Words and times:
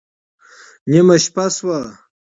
نېمه 0.91 1.15
شپه 1.23 1.45
شوه 1.55 1.79